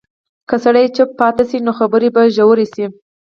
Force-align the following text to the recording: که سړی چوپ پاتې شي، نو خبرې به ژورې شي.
که 0.49 0.55
سړی 0.63 0.85
چوپ 0.95 1.09
پاتې 1.19 1.43
شي، 1.49 1.57
نو 1.65 1.71
خبرې 1.79 2.09
به 2.15 2.21
ژورې 2.35 2.65
شي. 2.73 2.85